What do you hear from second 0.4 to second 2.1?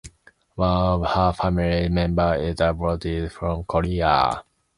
One of her family